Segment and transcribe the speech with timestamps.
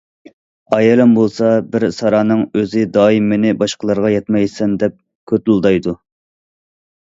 [0.77, 4.99] ئايالىم بولسا بىر ساراڭنىڭ ئۆزى، دائىم مېنى باشقىلارغا يەتمەيسەن دەپ
[5.35, 5.99] كوتۇلدايدۇ.